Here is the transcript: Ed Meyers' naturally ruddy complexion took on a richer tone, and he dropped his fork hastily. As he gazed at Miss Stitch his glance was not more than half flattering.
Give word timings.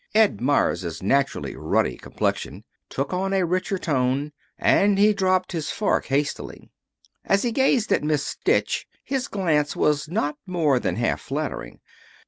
Ed 0.15 0.41
Meyers' 0.41 1.03
naturally 1.03 1.55
ruddy 1.55 1.95
complexion 1.95 2.63
took 2.89 3.13
on 3.13 3.33
a 3.33 3.45
richer 3.45 3.77
tone, 3.77 4.31
and 4.57 4.97
he 4.97 5.13
dropped 5.13 5.51
his 5.51 5.69
fork 5.69 6.07
hastily. 6.07 6.71
As 7.23 7.43
he 7.43 7.51
gazed 7.51 7.91
at 7.93 8.01
Miss 8.03 8.25
Stitch 8.25 8.87
his 9.03 9.27
glance 9.27 9.75
was 9.75 10.09
not 10.09 10.39
more 10.47 10.79
than 10.79 10.95
half 10.95 11.21
flattering. 11.21 11.81